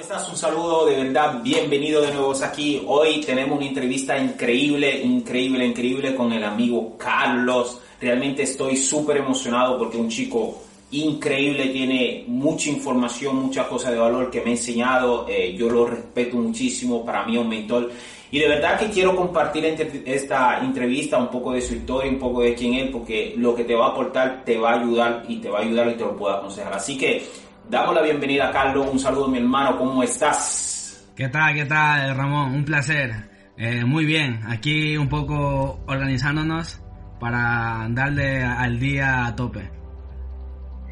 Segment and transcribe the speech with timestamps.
[0.00, 0.28] estás?
[0.30, 2.82] Un saludo de verdad, bienvenido de nuevo aquí.
[2.86, 7.78] Hoy tenemos una entrevista increíble, increíble, increíble con el amigo Carlos.
[8.00, 14.30] Realmente estoy súper emocionado porque un chico increíble, tiene mucha información, muchas cosas de valor
[14.30, 15.26] que me ha enseñado.
[15.28, 17.90] Eh, yo lo respeto muchísimo, para mí es un mentor.
[18.30, 19.64] Y de verdad que quiero compartir
[20.06, 23.64] esta entrevista un poco de su historia, un poco de quién es, porque lo que
[23.64, 26.04] te va a aportar te va a ayudar y te va a ayudar y te
[26.04, 26.72] lo puedo aconsejar.
[26.72, 27.22] Así que
[27.70, 31.08] Damos la bienvenida a Carlos, un saludo mi hermano, ¿cómo estás?
[31.14, 32.52] ¿Qué tal, qué tal Ramón?
[32.52, 33.12] Un placer.
[33.56, 36.80] Eh, muy bien, aquí un poco organizándonos
[37.20, 39.70] para darle al día a tope.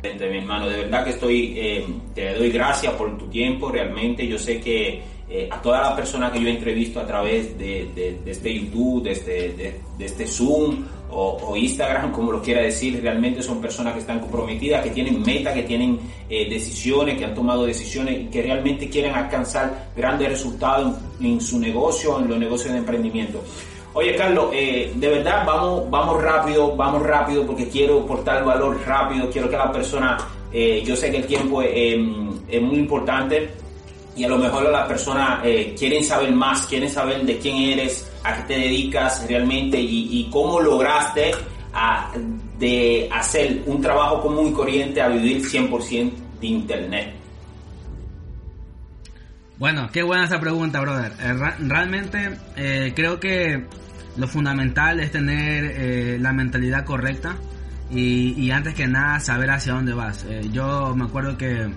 [0.04, 1.84] Mi hermano, de verdad que estoy, eh,
[2.14, 6.32] te doy gracias por tu tiempo, realmente yo sé que eh, a todas las personas
[6.32, 9.32] que yo entrevisto a través de, este YouTube, de este,
[9.98, 14.82] de, este Zoom o, Instagram, como lo quiera decir, realmente son personas que están comprometidas,
[14.82, 19.14] que tienen metas, que tienen eh, decisiones, que han tomado decisiones y que realmente quieren
[19.14, 23.42] alcanzar grandes resultados en, su negocio, en los negocios de emprendimiento.
[23.94, 29.28] Oye, Carlos, eh, de verdad, vamos, vamos rápido, vamos rápido porque quiero portar valor rápido,
[29.30, 30.16] quiero que la persona,
[30.52, 33.50] eh, yo sé que el tiempo es, muy importante
[34.18, 35.40] y a lo mejor las personas
[35.78, 40.60] quieren saber más, quieren saber de quién eres, a qué te dedicas realmente y, cómo
[40.60, 41.30] lograste
[42.58, 47.18] de hacer un trabajo común y corriente a vivir 100% de Internet.
[49.58, 51.12] Bueno, qué buena esa pregunta, brother.
[51.20, 53.64] Eh, realmente eh, creo que
[54.16, 57.36] lo fundamental es tener eh, la mentalidad correcta
[57.90, 60.26] y, antes que nada saber hacia dónde vas.
[60.52, 61.68] yo me acuerdo que,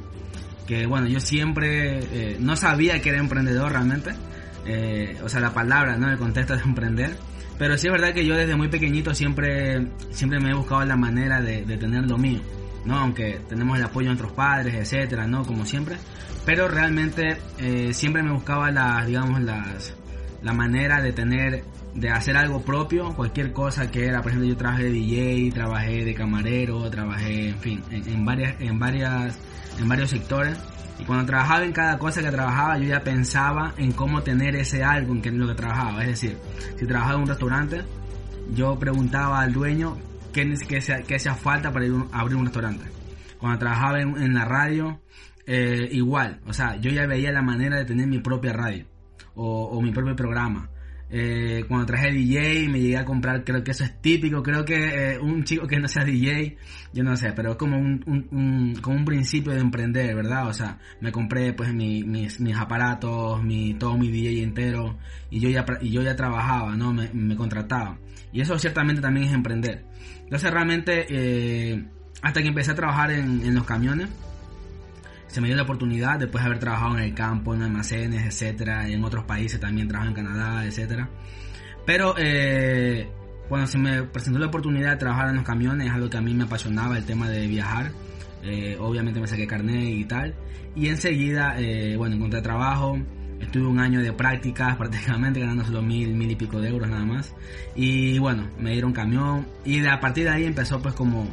[0.67, 4.12] que, bueno, yo siempre no sabía que era emprendedor realmente
[4.66, 6.09] eh, o sea, la palabra, ¿no?
[6.09, 7.18] El contexto de emprender.
[7.58, 10.95] Pero sí es verdad que yo desde muy pequeñito siempre, siempre me he buscado la
[10.95, 12.42] manera de, tener lo mío,
[12.86, 12.98] ¿no?
[12.98, 15.44] Aunque tenemos el apoyo de nuestros padres, etcétera, ¿no?
[15.44, 15.98] Como siempre.
[16.45, 19.94] Pero realmente eh, siempre me buscaba las, digamos, las,
[20.42, 24.58] la manera de tener, de hacer algo propio, cualquier cosa que era, por ejemplo, yo
[24.58, 29.38] trabajé de DJ, trabajé de camarero, trabajé, en fin, en varias, en varias,
[29.80, 30.57] en varios sectores
[31.01, 34.84] y cuando trabajaba en cada cosa que trabajaba, yo ya pensaba en cómo tener ese
[34.84, 36.03] algo en lo que trabajaba.
[36.03, 36.38] Es decir,
[36.78, 37.81] si trabajaba en un restaurante,
[38.53, 39.97] yo preguntaba al dueño
[40.31, 42.85] qué, qué, hacía falta para abrir un restaurante.
[43.40, 45.01] Cuando trabajaba en, la radio,
[45.47, 46.40] eh, igual.
[46.46, 48.85] O sea, yo ya veía la manera de tener mi propia radio
[49.36, 50.69] o mi propio programa.
[51.14, 54.75] Eh, cuando traje DJ me llegué a comprar, creo que eso es típico, creo que
[54.75, 56.56] eh, un chico que no sea DJ,
[56.94, 60.47] yo no sé, pero es como un, un, como un principio de emprender, ¿verdad?
[60.47, 64.97] O sea, me compré pues mis, mis aparatos, mi, todo mi DJ entero
[65.30, 66.94] y yo ya, y yo ya trabajaba, ¿no?
[66.94, 67.98] Me, me contrataba.
[68.31, 69.84] Y eso ciertamente también es emprender.
[70.24, 71.84] Entonces realmente, eh,
[72.22, 74.08] hasta que empecé a trabajar en, en los camiones,
[75.31, 78.90] se me dio la oportunidad después de haber trabajado en el campo, en almacenes, etcétera,
[78.90, 81.09] en otros países también trabajo en Canadá, etcétera.
[81.86, 83.09] Pero eh,
[83.47, 86.22] cuando se me presentó la oportunidad de trabajar en los camiones, es algo que a
[86.22, 87.92] mí me apasionaba, el tema de viajar.
[88.44, 90.36] Eh, obviamente me saqué carnet y tal.
[90.75, 93.00] Y enseguida, eh, bueno, encontré trabajo.
[93.40, 97.06] Estuve un año de prácticas prácticamente ganando solo mil, mil y pico de euros nada
[97.06, 97.34] más.
[97.74, 99.48] Y bueno, me dieron camión.
[99.63, 101.25] Y a partir de ahí empezó pues como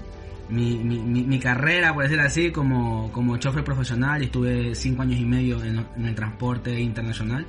[0.48, 4.22] mi, mi, carrera, por decir así, como, como chofer profesional.
[4.22, 7.46] Estuve cinco años y medio en, el transporte internacional.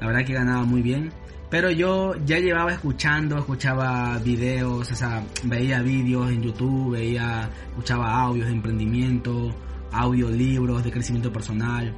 [0.00, 1.12] La verdad que ganaba muy bien.
[1.50, 8.22] Pero yo ya llevaba escuchando, escuchaba videos, o sea, veía vídeos en YouTube, veía, escuchaba
[8.22, 9.54] audios de emprendimiento,
[9.92, 11.94] audiolibros de crecimiento personal.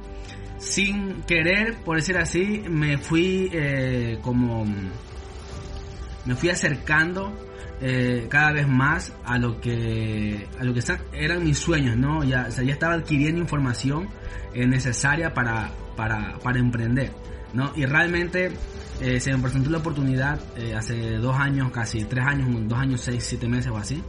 [0.57, 4.65] Sin querer, por decir así, me fui eh, como...
[6.25, 7.33] Me fui acercando
[7.81, 10.81] eh, cada vez más a lo que a lo que
[11.11, 12.23] eran mis sueños, ¿no?
[12.23, 14.07] Ya, ya estaba adquiriendo información
[14.53, 17.11] eh, necesaria para, para, para, emprender,
[17.53, 17.73] ¿no?
[17.75, 18.53] Y realmente
[19.01, 20.39] eh, se me presentó la oportunidad
[20.73, 24.01] hace dos años, casi tres años, dos años, seis, siete meses o así,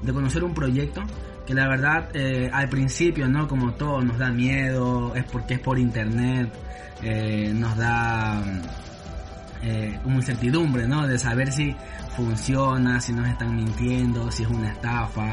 [0.00, 1.02] de conocer un proyecto
[1.46, 2.08] que la verdad
[2.52, 3.46] al principio, ¿no?
[3.46, 6.50] Como todo, nos da miedo, es porque es por internet,
[7.54, 8.42] nos da
[10.02, 11.06] como incertidumbre, ¿no?
[11.06, 11.76] De saber si
[12.16, 15.32] funciona, si nos están mintiendo, si es una estafa,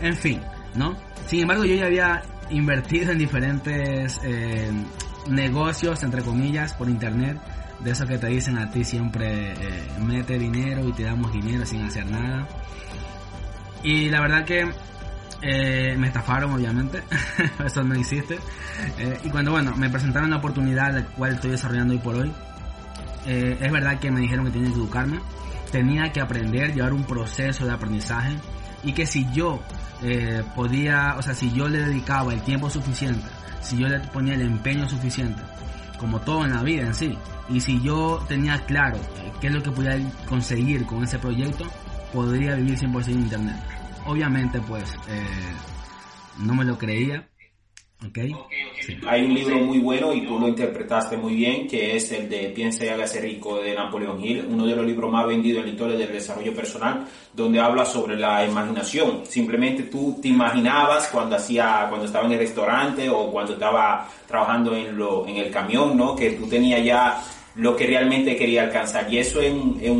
[0.00, 0.40] en fin,
[0.74, 0.96] ¿no?
[1.26, 4.70] Sin embargo, yo ya había invertido en diferentes eh,
[5.28, 7.38] negocios, entre comillas, por internet,
[7.80, 11.64] de eso que te dicen a ti siempre, eh, mete dinero y te damos dinero
[11.66, 12.46] sin hacer nada.
[13.82, 14.66] Y la verdad que
[15.42, 17.02] eh, me estafaron, obviamente,
[17.64, 18.38] eso no existe.
[19.24, 22.32] y cuando, bueno, me presentaron la oportunidad, la cual estoy desarrollando hoy por hoy,
[23.26, 25.20] es verdad que me dijeron que tenía que educarme
[25.74, 28.36] tenía que aprender, llevar un proceso de aprendizaje
[28.84, 29.60] y que si yo
[30.04, 33.26] eh, podía, o sea, si yo le dedicaba el tiempo suficiente,
[33.60, 35.42] si yo le ponía el empeño suficiente,
[35.98, 37.18] como todo en la vida en sí,
[37.48, 39.98] y si yo tenía claro eh, qué es lo que podía
[40.28, 41.64] conseguir con ese proyecto,
[42.12, 43.56] podría vivir 100% en Internet.
[44.06, 45.26] Obviamente, pues, eh,
[46.38, 47.26] no me lo creía,
[48.08, 48.34] Okay.
[49.06, 52.50] Hay un libro muy bueno y tú lo interpretaste muy bien, que es el de
[52.50, 55.72] Piensa y hágase rico de Napoleón Hill, uno de los libros más vendidos en la
[55.72, 59.24] historia del desarrollo personal, donde habla sobre la imaginación.
[59.24, 64.74] Simplemente tú te imaginabas cuando hacía, cuando estaba en el restaurante o cuando estaba trabajando
[64.74, 66.14] en, lo, en el camión, ¿no?
[66.14, 67.22] Que tú tenías ya
[67.56, 69.10] lo que realmente quería alcanzar.
[69.12, 69.90] Y eso es un es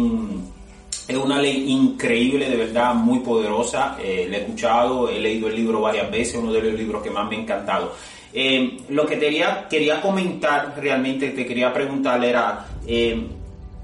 [1.13, 3.97] una ley increíble, de verdad, muy poderosa.
[4.01, 7.11] Eh, le he escuchado, he leído el libro varias veces, uno de los libros que
[7.11, 7.95] más me ha encantado.
[8.33, 13.27] Eh, lo que quería, quería comentar, realmente te quería preguntar era, eh,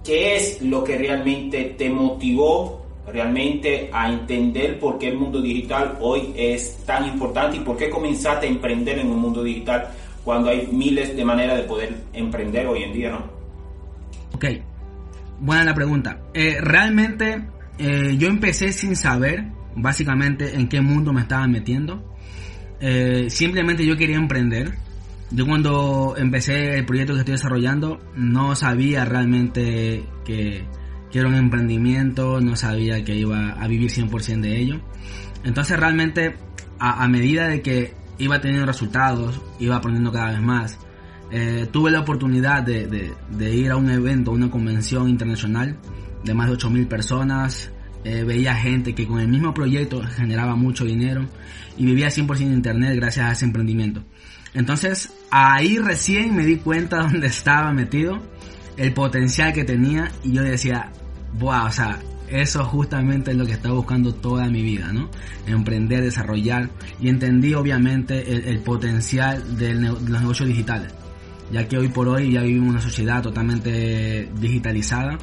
[0.04, 5.98] ¿qué es lo que realmente te motivó realmente a entender por qué el mundo digital
[6.00, 9.90] hoy es tan importante y por qué comenzaste a emprender en un mundo digital
[10.24, 13.22] cuando hay miles de maneras de poder emprender hoy en día, ¿no?
[14.34, 14.44] Ok,
[15.40, 16.20] buena la pregunta.
[16.34, 17.48] Eh, realmente
[17.78, 19.46] eh, yo empecé sin saber
[19.76, 22.14] básicamente en qué mundo me estaba metiendo.
[22.80, 24.74] Eh, simplemente yo quería emprender.
[25.32, 30.64] Yo cuando empecé el proyecto que estoy desarrollando no sabía realmente que,
[31.10, 34.80] que era un emprendimiento, no sabía que iba a vivir 100% de ello.
[35.44, 36.34] Entonces realmente
[36.80, 40.78] a, medida de que iba teniendo resultados, iba aprendiendo cada vez más,
[41.30, 45.76] eh, tuve la oportunidad de, ir a un evento, una convención internacional
[46.24, 47.70] de más de 8.000 personas.
[48.02, 51.26] Eh, veía gente que con el mismo proyecto generaba mucho dinero
[51.76, 54.02] y vivía 100% de internet gracias a ese emprendimiento.
[54.54, 58.18] Entonces ahí recién me di cuenta dónde estaba metido,
[58.76, 60.90] el potencial que tenía y yo decía,
[61.38, 61.98] wow, o sea,
[62.28, 65.10] eso justamente es lo que estaba buscando toda mi vida, ¿no?
[65.46, 70.92] Emprender, desarrollar y entendí obviamente el, potencial de los negocios digitales
[71.50, 75.18] ya que hoy por hoy ya vivimos una sociedad totalmente digitalizada.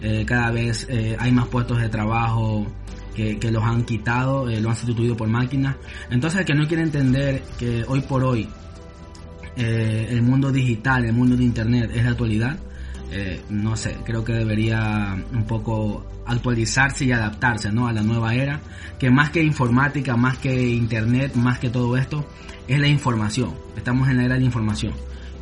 [0.00, 2.66] Eh, cada vez eh, hay más puestos de trabajo
[3.14, 5.76] que, los han quitado, eh, lo han sustituido por máquinas.
[6.10, 8.48] Entonces el que no quiere entender que hoy por hoy
[9.54, 12.58] el mundo digital, el mundo de Internet es la actualidad,
[13.50, 17.86] no sé, creo que debería un poco actualizarse y adaptarse ¿no?
[17.86, 18.60] a la nueva era,
[18.98, 22.26] que más que informática, más que Internet, más que todo esto,
[22.66, 23.54] es la información.
[23.76, 24.94] Estamos en la era de la información.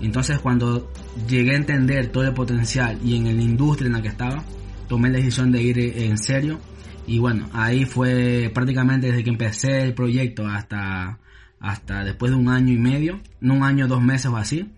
[0.06, 0.90] Entonces cuando
[1.28, 4.44] llegué a entender todo el potencial y en la industria en la que estaba,
[4.88, 6.58] tomé la decisión de ir en serio.
[7.06, 11.18] Y bueno, ahí fue prácticamente desde que empecé el proyecto hasta,
[11.58, 14.70] hasta después de un año y medio, no un año, dos meses o así,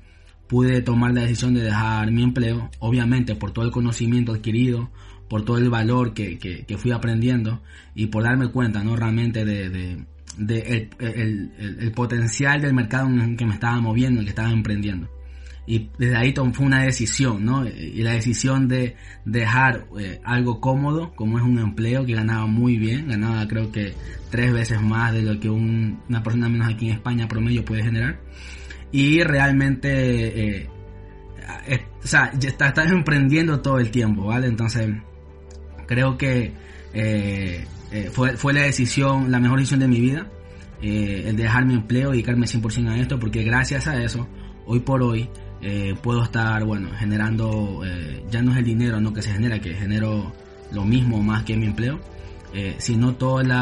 [0.48, 4.90] pude tomar la decisión de dejar mi empleo, obviamente por todo el conocimiento adquirido,
[5.32, 7.62] por todo el valor que, que, fui aprendiendo
[7.94, 8.94] y por darme cuenta, ¿no?
[8.94, 10.04] Realmente de,
[10.36, 14.30] de el, el, potencial del mercado en el que me estaba moviendo, en el que
[14.30, 15.08] estaba emprendiendo.
[15.64, 17.66] Y desde ahí fue una decisión, ¿no?
[17.66, 22.78] Y la decisión de dejar eh, algo cómodo, como es un empleo que ganaba muy
[22.78, 23.94] bien, ganaba creo que
[24.30, 28.18] tres veces más de lo que una persona menos aquí en España promedio puede generar.
[28.90, 30.68] Y realmente, eh,
[32.02, 34.48] o sea, estás emprendiendo todo el tiempo, ¿vale?
[34.48, 34.90] Entonces,
[35.86, 36.52] creo que
[36.92, 40.26] eh, eh, fue, fue la decisión, la mejor decisión de mi vida,
[40.80, 44.26] eh, el dejar mi empleo, dedicarme 100% a esto, porque gracias a eso,
[44.66, 45.28] hoy por hoy,
[45.60, 47.82] eh, puedo estar, bueno, generando,
[48.30, 49.12] ya no es el dinero ¿no?
[49.12, 50.32] que se genera, que genero
[50.72, 52.00] lo mismo más que mi empleo,
[52.78, 53.52] sino todo el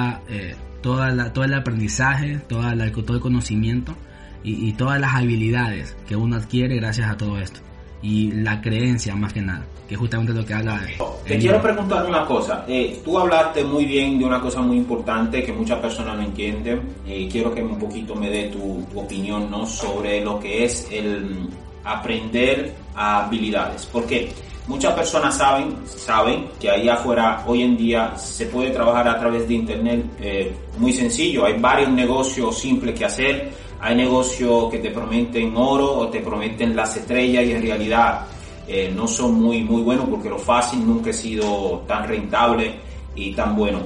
[1.55, 3.95] aprendizaje, todo el conocimiento
[4.43, 7.61] y todas las habilidades que uno adquiere gracias a todo esto
[8.03, 10.81] y la creencia más que nada, que es justamente lo que habla.
[11.27, 12.65] Te quiero preguntar una cosa.
[12.67, 16.81] Eh, tú hablaste muy bien de una cosa muy importante que muchas personas no entienden.
[17.07, 19.67] y quiero que un poquito me dé tu, opinión ¿no?
[19.67, 21.49] sobre lo que es el
[21.85, 23.87] aprender habilidades.
[23.93, 24.31] Porque
[24.67, 29.47] muchas personas saben, saben que ahí afuera hoy en día se puede trabajar a través
[29.47, 31.45] de internet eh, muy sencillo.
[31.45, 36.77] Hay varios negocios simples que hacer hay negocios que te prometen oro o te prometen
[36.77, 38.27] las estrellas y en realidad
[38.69, 42.75] eh, no son muy, muy buenos porque lo fácil nunca ha sido tan rentable
[43.15, 43.81] y tan bueno.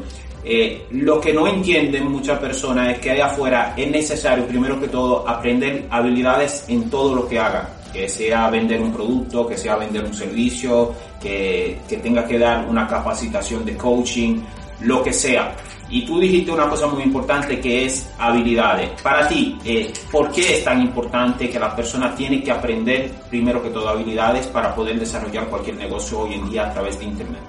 [0.44, 4.88] Eh, lo que no entienden muchas personas es que allá afuera es necesario, primero que
[4.88, 7.70] todo, aprender habilidades en todo lo que haga.
[7.94, 12.66] Que sea vender un producto, que sea vender un servicio, que, que tenga que dar
[12.68, 14.40] una capacitación de coaching,
[14.84, 15.56] lo que sea.
[15.90, 18.90] Y tú dijiste una cosa muy importante que es habilidades.
[19.02, 23.62] Para ti, eh, ¿por qué es tan importante que la persona tiene que aprender primero
[23.62, 27.40] que todo habilidades para poder desarrollar cualquier negocio hoy en día a través de Internet?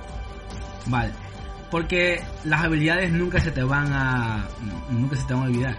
[0.87, 1.11] Vale,
[1.71, 4.45] porque las habilidades nunca se te van a,
[4.89, 5.77] nunca se te van a olvidar.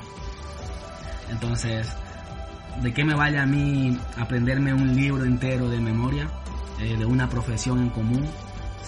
[1.31, 1.87] Entonces,
[2.81, 6.29] ¿de qué me vale a mí aprenderme un libro entero de memoria
[6.81, 8.27] eh, de una profesión en común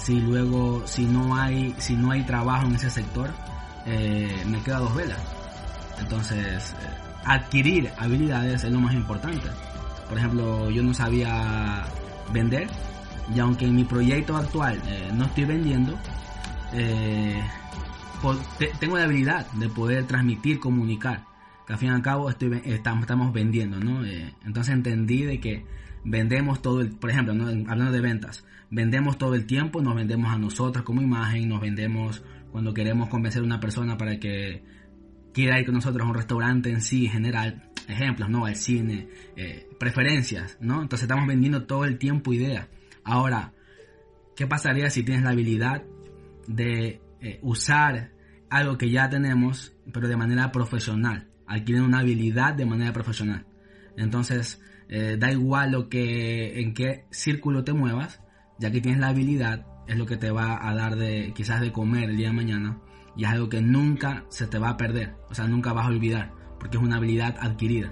[0.03, 3.31] si luego, si no hay, si no hay trabajo en ese sector,
[3.87, 5.19] eh, me queda dos velas.
[6.01, 6.75] Entonces,
[7.25, 9.49] adquirir habilidades es lo más importante.
[10.09, 11.85] Por ejemplo, yo no sabía
[12.33, 12.69] vender
[13.35, 14.81] y aunque en mi proyecto actual
[15.15, 15.99] no estoy vendiendo,
[18.81, 21.29] tengo la habilidad de poder transmitir, comunicar
[21.69, 24.03] que al fin y al cabo estoy, estamos, estamos vendiendo, ¿no?
[24.03, 25.67] Eh, entonces entendí de que
[26.05, 30.39] vendemos todo el, por ejemplo, hablando de ventas, vendemos todo el tiempo, nos vendemos a
[30.39, 34.63] nosotros como imagen, nos vendemos cuando queremos convencer a una persona para que
[35.33, 38.47] quiera ir con nosotros a un restaurante en sí, general, ejemplos, ¿no?
[38.47, 40.83] Al cine, eh, preferencias, ¿no?
[40.83, 42.69] Entonces estamos vendiendo todo el tiempo ideas.
[43.05, 43.53] Ahora,
[44.37, 45.83] ¿qué pasaría si tienes la habilidad
[46.47, 48.13] de eh, usar
[48.51, 51.29] algo que ya tenemos, pero de manera profesional?
[51.49, 53.47] adquieren una habilidad de manera profesional.
[53.97, 58.21] Entonces, eh, da igual lo que, en qué círculo te muevas,
[58.59, 61.73] ya que tienes la habilidad, es lo que te va a dar de, quizás de
[61.73, 62.81] comer el día de mañana,
[63.17, 65.91] y es algo que nunca se te va a perder, o sea, nunca vas a
[65.91, 67.91] olvidar, porque es una habilidad adquirida.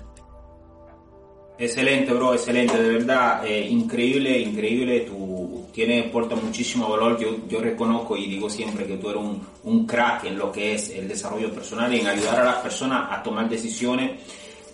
[1.58, 7.60] Excelente, bro, excelente, de verdad, eh, increíble, increíble, tú tienes, aporta muchísimo valor, yo, yo
[7.60, 11.08] reconozco y digo siempre que tú eres un, un crack en lo que es el
[11.08, 14.20] desarrollo personal y en ayudar a las personas a tomar decisiones.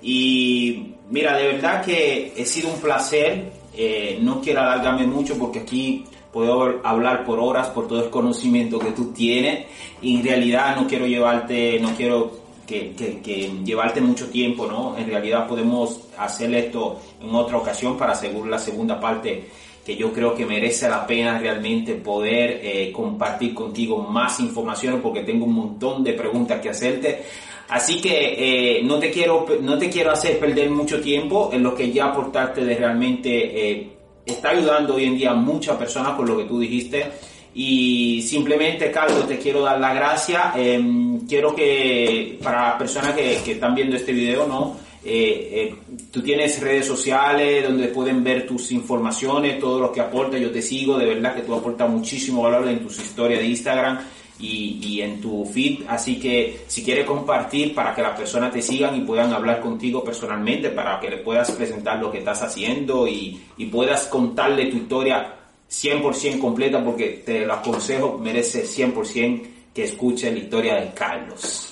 [0.03, 5.61] Y mira, de verdad que he sido un placer, eh, no quiero alargarme mucho porque
[5.61, 9.67] aquí puedo hablar por horas por todo el conocimiento que tú tienes
[10.01, 14.97] y en realidad no quiero llevarte, no quiero que, llevarte mucho tiempo, ¿no?
[14.97, 18.15] En realidad podemos hacer esto en otra ocasión para
[18.49, 19.45] la segunda parte
[19.85, 25.25] que yo creo que merece la pena realmente poder eh, compartir contigo más información porque
[25.25, 27.25] tengo un montón de preguntas que hacerte.
[27.73, 31.75] Así que eh, no, te quiero, no te quiero hacer perder mucho tiempo en lo
[31.75, 33.31] que ya aportarte de realmente
[33.71, 33.89] eh,
[34.27, 37.11] está ayudando hoy en día a muchas personas por lo que tú dijiste.
[37.55, 40.53] Y simplemente, Carlos, te quiero dar la gracia.
[40.55, 44.77] Em, quiero que para las personas que, que, están viendo este video, ¿no?
[45.03, 45.75] Eh, eh,
[46.11, 50.37] tú tienes redes sociales donde pueden ver tus informaciones, todo lo que aporta.
[50.37, 53.99] Yo te sigo, de verdad que tú aportas muchísimo valor en tus historias de Instagram
[54.43, 55.85] y, y en tu feed.
[55.89, 60.05] Así que si quieres compartir para que las personas te sigan y puedan hablar contigo
[60.05, 64.79] personalmente, para que le puedas presentar lo que estás haciendo y, y puedas contarle tu
[64.79, 65.37] historia
[65.71, 71.69] 100% completa porque te lo aconsejo, merece 100% que escuche la historia de Carlos.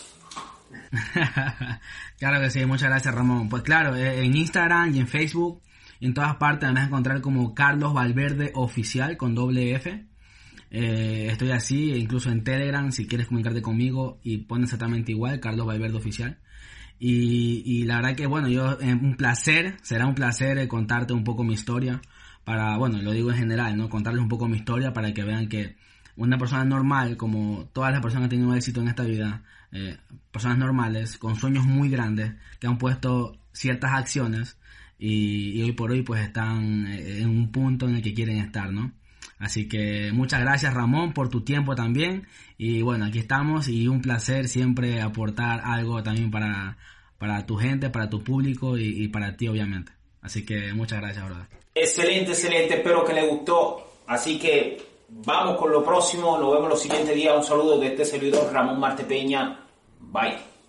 [2.18, 3.48] claro que sí, muchas gracias Ramón.
[3.48, 5.60] Pues claro, eh, en Instagram y en Facebook,
[6.00, 10.09] en todas partes me vas a encontrar como Carlos Valverde Oficial con doble F.
[10.70, 15.66] Eh, estoy así, incluso en Telegram, si quieres comunicarte conmigo y pones exactamente igual, Carlos
[15.66, 16.38] Valverde Oficial.
[16.98, 21.24] Y, y la verdad que bueno, yo, eh, un placer, será un placer contarte un
[21.24, 22.00] poco mi historia
[22.44, 23.88] para, bueno, lo digo en general, ¿no?
[23.88, 25.76] Contarles un poco mi historia para que vean que
[26.16, 29.96] una persona normal, como todas las personas que han tenido éxito en esta vida, eh,
[30.30, 34.58] personas normales, con sueños muy grandes, que han puesto ciertas acciones
[34.98, 38.72] y, hoy por hoy pues están eh, en un punto en el que quieren estar,
[38.72, 38.92] ¿no?
[39.40, 42.26] Así que muchas gracias Ramón por tu tiempo también
[42.58, 46.76] y bueno, aquí estamos y un placer siempre aportar algo también para,
[47.16, 49.92] para tu gente, para tu público y, para ti obviamente.
[50.20, 51.46] Así que muchas gracias, brother.
[51.74, 52.74] Excelente, excelente.
[52.74, 54.02] Espero que le gustó.
[54.06, 54.76] Así que
[55.08, 56.36] vamos con lo próximo.
[56.36, 57.34] Nos vemos los siguientes días.
[57.34, 59.58] Un saludo de este servidor Ramón Marte Peña.
[60.00, 60.59] Bye.